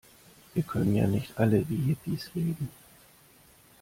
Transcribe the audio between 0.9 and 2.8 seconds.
ja nicht alle wie Hippies leben.